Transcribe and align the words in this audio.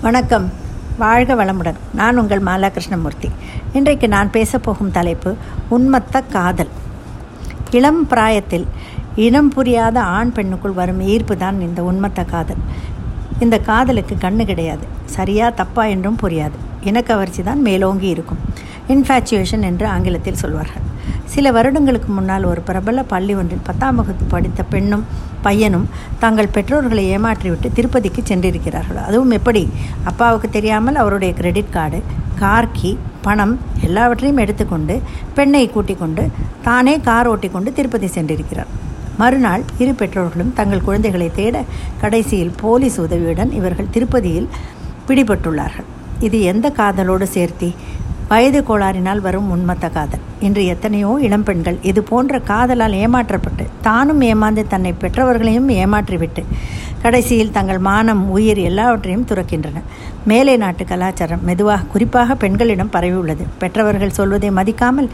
வணக்கம். 0.00 0.50
வாழ்க 0.98 1.34
வளமுடன். 1.34 1.78
நான் 1.94 2.18
உங்கள் 2.18 2.42
மாலா 2.42 2.68
கிருஷ்ணமூர்த்தி 2.68 3.30
இன்றைக்கு 3.72 4.08
நான் 4.08 4.30
பேசப்போகும் 4.30 4.90
தலைப்பு 4.90 5.36
உண்மத்த 5.70 6.22
காதல். 6.28 6.68
இளம் 7.70 8.06
பிராயத்தில் 8.06 8.66
இனம் 9.14 9.48
புரியாத 9.48 10.02
ஆண் 10.02 10.32
பெண்ணுக்குள் 10.34 10.78
வரும் 10.80 11.00
ஈர்ப்பு 11.00 11.36
தான் 11.36 11.60
இந்த 11.60 11.82
உன்மத்த 11.82 12.24
காதல். 12.24 12.62
இந்த 13.38 13.58
காதலுக்கு 13.58 14.16
கண்ணு 14.20 14.44
கிடையாது. 14.44 14.86
சரியா 15.04 15.50
தப்பா 15.50 15.84
என்றும் 15.84 16.18
புரியாது. 16.22 16.58
இனக்கவர்ச்சி 16.84 17.42
தான் 17.42 17.60
மேலோங்கி 17.60 18.08
இருக்கும். 18.08 18.38
இன்ஃபேச்சுவேஷன் 18.88 19.62
என்று 19.62 19.86
ஆங்கிலத்தில் 19.86 20.42
சொல்வார்கள். 20.44 20.86
சில 21.34 21.50
வருடங்களுக்கு 21.56 22.10
முன்னால் 22.12 22.44
ஒரு 22.44 22.60
பிரபல 22.68 23.02
பள்ளி 23.12 23.34
ஒன்றில் 23.40 23.66
பத்தாம் 23.68 23.96
வகுப்பு 23.96 24.24
படித்த 24.24 24.62
பெண்ணும் 24.62 25.04
பையனும் 25.42 25.84
தங்கள் 26.18 26.54
பெற்றோர்களை 26.56 27.04
ஏமாற்றிவிட்டு 27.16 27.68
திருப்பதிக்கு 27.74 28.22
சென்றிருக்கிறார்கள். 28.30 29.00
அதுவும் 29.08 29.34
எப்படி? 29.38 29.62
அப்பாவுக்கு 30.04 30.48
தெரியாமல் 30.56 31.00
அவருடைய 31.02 31.34
கிரெடிட் 31.34 31.74
கார்டு 31.76 32.00
கார் 32.38 32.72
கீ 32.72 32.90
பணம் 33.22 33.54
எல்லாவற்றையும் 33.80 34.42
எடுத்துக்கொண்டு 34.44 34.94
பெண்ணை 35.34 35.64
கூட்டிக் 35.68 35.98
கொண்டு 35.98 36.24
தானே 36.62 36.94
கார் 37.00 37.26
ஓட்டி 37.26 37.48
கொண்டு 37.48 37.72
திருப்பதி 37.72 38.06
சென்றிருக்கிறார். 38.06 38.72
மறுநாள் 39.18 39.62
இரு 39.78 39.92
பெற்றோர்களும் 39.94 40.52
தங்கள் 40.54 40.86
குழந்தைகளை 40.88 41.30
தேட 41.34 41.64
கடைசியில் 42.00 42.52
போலீஸ் 42.60 42.98
உதவியுடன் 43.00 43.52
இவர்கள் 43.52 43.92
திருப்பதியில் 43.94 44.48
பிடிபட்டுள்ளார்கள். 45.08 45.88
இது 46.26 46.38
எந்த 46.52 46.66
காதலோடு 46.76 47.26
சேர்த்தி? 47.34 47.70
வயது 48.28 48.60
கோளாறினால் 48.60 49.20
வரும் 49.20 49.48
உண்மத்த 49.50 49.86
காதல். 49.92 50.24
இன்று 50.40 50.66
எத்தனையோ 50.66 51.18
இளம்பெண்கள் 51.20 51.78
இது 51.82 52.02
போன்ற 52.02 52.38
காதலால் 52.38 52.92
ஏமாற்றப்பட்டு 52.92 53.64
தானும் 53.82 54.20
ஏமாந்து 54.20 54.64
தன்னை 54.68 54.94
பெற்றவர்களையும் 55.00 55.68
ஏமாற்றிவிட்டு 55.68 56.42
கடைசியில் 57.02 57.52
தங்கள் 57.56 57.80
மானம் 57.88 58.22
உயிர் 58.36 58.60
எல்லாவற்றையும் 58.68 59.26
துறக்கின்றன. 59.30 59.82
மேலை 60.30 60.54
நாட்டு 60.62 60.84
கலாச்சாரம் 60.84 61.44
மெதுவாக 61.48 61.86
குறிப்பாக 61.92 62.34
பெண்களிடம் 62.42 62.90
பரவியுள்ளது. 62.94 63.44
பெற்றவர்கள் 63.60 64.14
சொல்வதை 64.18 64.50
மதிக்காமல் 64.58 65.08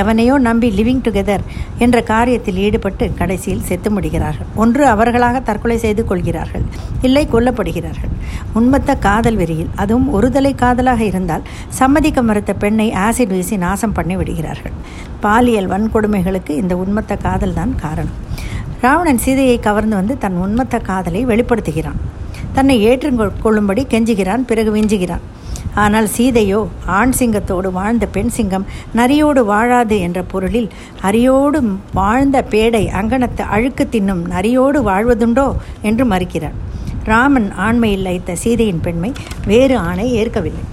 எவனையோ 0.00 0.34
நம்பி 0.46 0.68
லிவிங் 0.78 1.02
டுகெதர் 1.06 1.44
என்ற 1.84 2.00
காரியத்தில் 2.12 2.58
ஈடுபட்டு 2.64 3.06
கடைசியில் 3.20 3.64
செத்து 3.68 3.90
முடிகிறார்கள். 3.96 4.48
ஒன்று 4.64 4.84
அவர்களாக 4.94 5.40
தற்கொலை 5.48 5.78
செய்து 5.84 6.04
கொள்கிறார்கள். 6.10 6.66
இல்லை 7.08 7.24
கொல்லப்படுகிறார்கள். 7.34 8.12
உண்மத்த 8.60 8.98
காதல் 9.06 9.38
வெறியில் 9.42 9.72
அதுவும் 9.82 10.08
ஒருதலை 10.16 10.52
காதலாக 10.64 11.02
இருந்தால் 11.10 11.46
சம்மதிக்க 11.80 12.22
மறுத்த 12.22 12.52
பெண்ணை 12.64 12.88
ஆசிட் 13.06 13.34
வீசி 13.36 13.56
நாசம் 13.66 13.96
பண்ணி 13.98 14.16
விடுகிறார்கள் 14.16 14.76
பாலியல் 15.24 15.70
வன்கொடுமைகளுக்கு 15.72 16.52
இந்த 16.62 16.74
உண்மத்த 16.84 17.12
காதல் 17.26 17.58
தான் 17.60 17.74
காரணம். 17.84 18.18
ராவணன் 18.80 19.18
சீதையை 19.18 19.58
கவர்ந்து 19.58 19.96
வந்து 19.96 20.18
தன் 20.18 20.36
உண்மத்த 20.44 20.82
காதலை 20.82 21.26
வெளிப்படுத்துகிறான். 21.26 21.98
தன்னை 22.52 22.76
ஏற்றுக்கொள்ளும்படி 22.88 23.82
கெஞ்சுகிறான் 23.92 24.44
பிறகு 24.50 24.70
விஞ்சுகிறான். 24.76 25.24
ஆனால் 25.74 26.08
சீதையோ 26.16 26.60
ஆண் 26.86 27.14
சிங்கத்தோடு 27.18 27.68
வாழ்ந்த 27.72 28.06
பெண் 28.06 28.28
சிங்கம் 28.28 28.66
நரியோடு 28.94 29.42
வாழாது 29.52 29.98
என்ற 29.98 30.22
பொருளில் 30.22 30.70
அரியோடு 31.02 31.60
வாழ்ந்த 31.92 32.44
பேடை 32.50 32.84
அங்கனத்து 33.00 33.44
அழுக்கு 33.56 33.86
தின்னும் 33.92 34.22
நரியோடு 34.34 34.80
வாழ்வதுண்டோ 34.90 35.48
என்று 35.82 36.04
மறுக்கிறான். 36.04 36.56
ராமன் 37.04 37.50
ஆண்மையில் 37.66 38.06
லைத்த 38.06 38.32
சீதையின் 38.32 38.80
பெண்மை 38.80 39.12
வேறு 39.46 39.76
ஆணை 39.78 40.12
ஏற்கவில்லை. 40.12 40.64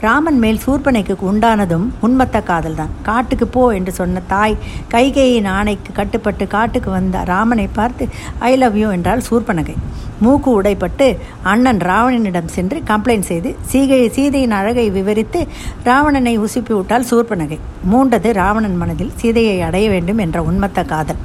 ராமன் 0.00 0.38
மேல் 0.38 0.58
சூர்பனைக்கு 0.64 1.14
உண்டானதும் 1.30 1.86
உன்மத்த 2.06 2.42
காதல் 2.42 2.74
தான் 2.74 2.90
காட்டுக்கு 3.02 3.46
போ 3.46 3.62
என்று 3.74 3.92
சொன்ன 3.92 4.20
தாய் 4.32 4.56
கைகையின் 4.88 5.48
ஆணைக்கு 5.54 5.90
கட்டுப்பட்டு 5.92 6.46
காட்டுக்கு 6.46 6.90
வந்த 6.90 7.22
ராமனை 7.24 7.68
பார்த்து 7.78 8.04
ஐ 8.38 8.56
லவ் 8.56 8.76
யூ 8.76 8.88
என்றால் 8.96 9.22
சூர்பனகை. 9.28 9.74
மூக்கு 10.20 10.50
உடைப்பட்டு 10.62 11.06
அண்ணன் 11.42 11.80
ராவணனிடம் 11.90 12.52
சென்று 12.56 12.82
கம்ப்ளைண்ட் 12.90 13.28
செய்து 13.30 13.56
சீகை 13.72 14.00
சீதையின் 14.08 14.50
அழகை 14.50 14.90
விவரித்து 14.90 15.46
ராவணனை 15.84 16.34
உசுப்பி 16.38 16.74
விட்டால் 16.76 17.08
சூர்பனகை. 17.10 17.58
மூண்டது 17.92 18.32
ராவணன் 18.32 18.76
மனதில் 18.76 19.12
சீதையை 19.16 19.60
அடைய 19.60 19.88
வேண்டும் 19.90 20.18
என்ற 20.18 20.40
உன்மத்த 20.42 20.84
காதல். 20.84 21.20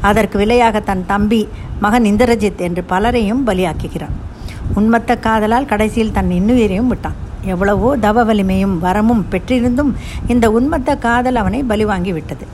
அதற்கு 0.00 0.38
விலையாக 0.38 0.80
தன் 0.80 1.04
தம்பி 1.06 1.48
மகன் 1.80 2.04
இந்திரஜித் 2.04 2.64
என்று 2.68 2.84
பலரையும் 2.84 3.46
பலியாக்குகிறான். 3.46 4.16
உன்மத்த 4.76 5.18
காதலால் 5.18 5.70
கடைசியில் 5.74 6.12
தன் 6.12 6.30
இன்னுயிரையும் 6.30 6.90
விட்டான். 6.92 7.18
எவ்வளவோ 7.46 7.96
தவ 7.96 8.24
வலிமையும் 8.24 8.84
வரமும் 8.84 9.24
பெற்றிருந்தும் 9.30 9.94
இந்த 10.26 10.48
உண்மத்த 10.50 10.98
காதல் 10.98 11.36
அவனை 11.36 11.62
பலிவாங்கி 11.62 12.12
விட்டது. 12.12 12.46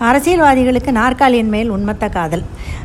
அரசியல்வாதிகளுக்கு 0.00 0.92
நாற்காலியின் 0.92 1.48
மேல் 1.48 1.72
உண்மத்த 1.72 2.08
காதல். 2.08 2.42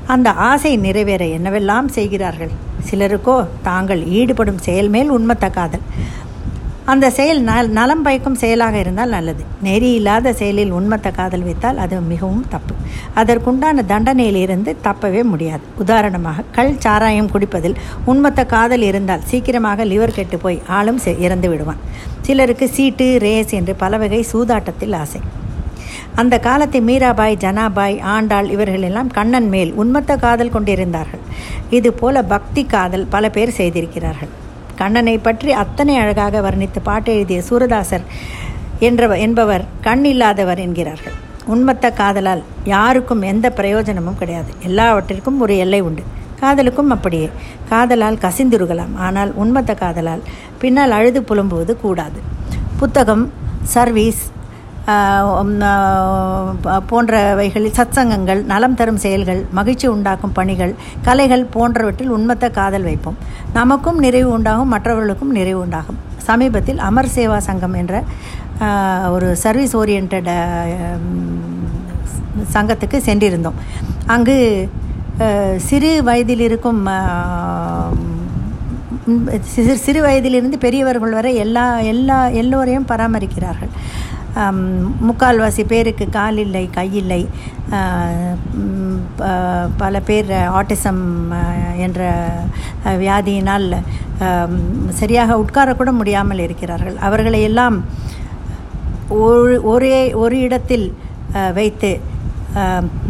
அந்த 0.07 0.31
ஆசை 0.31 0.77
நிறைவேற 0.77 1.25
என்னவெல்லாம் 1.25 1.85
செய்கிறார்கள்? 1.85 2.49
சிலருக்கோ 2.89 3.45
தாங்கள் 3.61 4.05
ஈடுபடும் 4.05 4.57
செயல் 4.57 4.89
மேல் 4.89 5.11
உண்மத்த 5.11 5.49
காதல். 5.49 5.85
அந்த 6.91 7.09
செயல் 7.09 7.41
நல் 7.41 7.69
நலம் 7.69 8.01
பயக்கும் 8.01 8.35
செயலாக 8.35 8.77
இருந்தால் 8.77 9.09
நல்லது. 9.09 9.43
நெறி 9.61 9.93
இல்லாத 9.93 10.33
செயலில் 10.33 10.73
உண்மத்த 10.73 11.11
காதல் 11.11 11.43
வைத்தால் 11.43 11.77
அது 11.77 12.01
மிகவும் 12.01 12.47
தப்பு. 12.49 12.73
அதற்குண்டான 13.15 13.85
தண்டனையிலிருந்து 13.91 14.75
தப்பவே 14.87 15.23
முடியாது. 15.23 15.61
உதாரணமாக 15.77 16.43
கல் 16.51 16.79
சாராயம் 16.79 17.31
குடிப்பதில் 17.31 17.77
உண்மத்த 18.07 18.45
காதல் 18.45 18.81
இருந்தால் 18.81 19.23
சீக்கிரமாக 19.23 19.85
லிவர் 19.85 20.15
கெட்டு 20.17 20.37
போய் 20.37 20.61
ஆளும் 20.67 20.99
இறந்து 21.25 21.49
விடுவான். 21.49 21.81
சிலருக்கு 22.21 22.69
சீட்டு 22.69 23.17
ரேஸ் 23.19 23.53
என்று 23.59 23.75
பல 23.75 23.97
வகை 23.97 24.25
சூதாட்டத்தில் 24.33 24.95
ஆசை. 24.95 25.21
அந்த 26.15 26.39
காலத்தை 26.39 26.81
மீராபாய் 26.81 27.41
ஜனாபாய் 27.45 27.99
ஆண்டாள் 27.99 28.49
இவர்கள் 28.49 28.81
எல்லாம் 28.81 29.07
கண்ணன் 29.07 29.49
மேல் 29.49 29.73
உண்மத்த 29.73 30.17
காதல் 30.17 30.51
கொண்டிருந்தார்கள். 30.51 31.25
இது 31.69 31.93
போல 31.93 32.23
பக்தி 32.23 32.65
காதல் 32.65 33.05
பல 33.09 33.29
பேர் 33.29 33.57
செய்திருக்கிறார்கள். 33.57 34.33
கண்ணனை 34.75 35.17
பற்றி 35.17 35.51
அத்தனை 35.51 35.97
அழகாக 35.97 36.41
வர்ணித்து 36.41 36.79
பாட்டு 36.83 37.13
எழுதிய 37.13 37.41
சூரதாசர் 37.49 38.05
என்றவர் 38.79 39.17
என்பவர் 39.17 39.65
கண் 39.81 40.05
இல்லாதவர் 40.05 40.59
என்கிறார்கள். 40.59 41.13
உண்மத்த 41.49 41.93
காதலால் 41.93 42.43
யாருக்கும் 42.63 43.21
எந்த 43.21 43.49
பிரயோஜனமும் 43.49 44.17
கிடையாது. 44.17 44.51
எல்லாவற்றிற்கும் 44.63 45.39
ஒரு 45.39 45.57
எல்லை 45.57 45.81
உண்டு. 45.81 46.03
காதலுக்கும் 46.39 46.89
அப்படியே. 46.89 47.29
காதலால் 47.69 48.15
கசிந்துருகலாம் 48.15 48.95
ஆனால் 48.95 49.33
உண்மத்த 49.43 49.75
காதலால் 49.75 50.23
பின்னால் 50.59 50.91
அழுது 50.91 51.21
புலம்புவது 51.21 51.75
கூடாது. 51.75 52.19
புத்தகம் 52.79 53.31
சர்வீஸ் 53.63 54.31
போன்றவைகளில் 56.89 57.75
சத்சங்கங்கள் 57.77 58.41
நலம் 58.51 58.77
தரும் 58.79 59.01
செயல்கள் 59.03 59.41
மகிழ்ச்சி 59.57 59.87
உண்டாக்கும் 59.93 60.33
பணிகள் 60.39 60.73
கலைகள் 61.07 61.45
போன்றவற்றில் 61.55 62.13
உண்மத்த 62.15 62.49
காதல் 62.59 62.87
வைப்போம். 62.89 63.17
நமக்கும் 63.59 63.99
நிறைவு 64.05 64.29
உண்டாகும் 64.37 64.73
மற்றவர்களுக்கும் 64.75 65.35
நிறைவு 65.39 65.59
உண்டாகும். 65.65 65.99
சமீபத்தில் 66.27 66.83
அமர் 66.89 67.13
சேவா 67.15 67.37
சங்கம் 67.49 67.77
என்ற 67.81 68.03
ஒரு 69.15 69.29
சர்வீஸ் 69.43 69.77
ஓரியன்ட் 69.81 70.17
சங்கத்துக்கு 72.55 72.97
சென்றிருந்தோம். 73.07 73.57
அங்கு 74.15 74.37
சிறு 75.69 75.91
வயதில் 76.03 76.45
இருக்கும் 76.49 76.81
சிறு 79.53 79.73
சிறு 79.85 79.99
வயதிலிருந்து 80.05 80.57
பெரியவர்கள் 80.65 81.15
வரை 81.17 81.31
எல்லா 81.43 81.65
எல்லா 81.93 82.17
எல்லோரையும் 82.41 82.89
பராமரிக்கிறார்கள். 82.91 83.71
முக்கால்வாசி 85.07 85.63
பேருக்கு 85.67 86.05
கால் 86.09 86.37
இல்லை 86.37 86.69
கையில்லை 86.69 87.21
பல 89.77 89.99
பேர் 89.99 90.31
ஆட்டிசம் 90.59 91.03
என்ற 91.77 92.01
வியாதியினால் 93.03 93.67
சரியாக 94.89 95.37
உட்காரக்கூட 95.43 95.91
முடியாமல் 95.91 96.43
இருக்கிறார்கள். 96.45 96.97
அவர்களை 97.07 97.41
எல்லாம் 97.41 97.77
ஒரு 99.07 99.55
ஒரே 99.63 99.97
ஒரு 100.23 100.39
இடத்தில் 100.39 100.87
வைத்து 101.53 101.91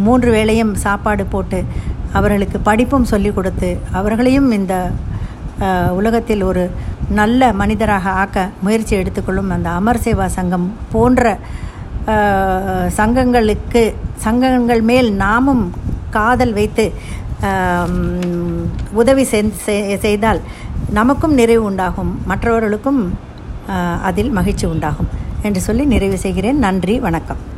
மூன்று 0.06 0.30
வேளையும் 0.32 0.74
சாப்பாடு 0.86 1.26
போட்டு 1.26 1.60
அவர்களுக்கு 2.14 2.58
படிப்பும் 2.60 3.12
சொல்லிக் 3.12 3.36
கொடுத்து 3.36 3.70
அவர்களையும் 3.92 4.52
இந்த 4.52 4.76
உலகத்தில் 6.00 6.44
ஒரு 6.44 6.64
நல்ல 7.10 7.52
மனிதராக 7.54 8.10
ஆக்க 8.10 8.50
முயற்சி 8.62 8.96
எடுத்துக்கொள்ளும் 8.96 9.50
அந்த 9.50 9.70
அமர் 9.70 10.04
சேவா 10.04 10.26
சங்கம் 10.26 10.74
போன்ற 10.92 11.38
சங்கங்களுக்கு 12.98 13.84
சங்கங்கள் 14.16 14.82
மேல் 14.82 15.14
நாமும் 15.14 15.74
காதல் 16.10 16.54
வைத்து 16.54 16.86
உதவி 18.92 19.24
செய்தால் 20.06 20.42
நமக்கும் 20.90 21.34
நிறைவு 21.34 21.64
உண்டாகும். 21.64 22.22
மற்றவர்களுக்கும் 22.26 23.18
அதில் 24.02 24.30
மகிழ்ச்சி 24.30 24.66
உண்டாகும். 24.66 25.10
என்று 25.42 25.62
சொல்லி 25.62 25.86
நிறைவு 25.86 26.18
செய்கிறேன். 26.18 26.60
நன்றி 26.60 27.00
வணக்கம். 27.00 27.52